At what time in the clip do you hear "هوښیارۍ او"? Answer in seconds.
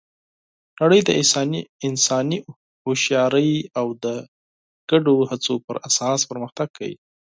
2.83-3.87